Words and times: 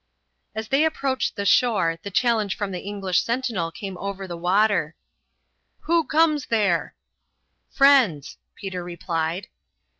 As 0.55 0.69
they 0.69 0.83
approached 0.83 1.35
the 1.35 1.45
shore 1.45 1.99
the 2.01 2.09
challenge 2.09 2.57
from 2.57 2.71
the 2.71 2.79
English 2.79 3.21
sentinel 3.23 3.71
came 3.71 3.99
over 3.99 4.25
the 4.25 4.35
water: 4.35 4.95
"Who 5.81 6.05
comes 6.07 6.47
there?" 6.47 6.95
"Friends," 7.69 8.39
Peter 8.55 8.83
replied. 8.83 9.45